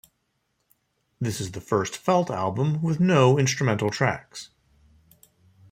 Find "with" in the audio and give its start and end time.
2.81-2.99